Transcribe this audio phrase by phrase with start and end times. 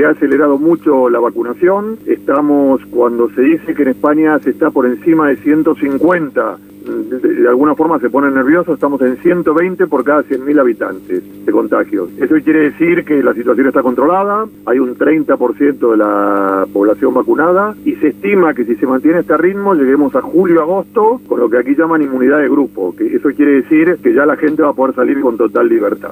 [0.00, 1.98] se ha acelerado mucho la vacunación.
[2.06, 7.74] Estamos, cuando se dice que en España se está por encima de 150 de, alguna
[7.74, 12.10] forma se pone nervioso, estamos en 120 por cada 100.000 habitantes de contagios.
[12.18, 17.74] Eso quiere decir que la situación está controlada, hay un 30% de la población vacunada
[17.84, 21.58] y se estima que si se mantiene este ritmo lleguemos a julio-agosto con lo que
[21.58, 24.74] aquí llaman inmunidad de grupo, que eso quiere decir que ya la gente va a
[24.74, 26.08] poder salir con total libertad.